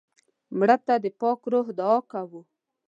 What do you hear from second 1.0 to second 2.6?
د پاک روح دعا کوو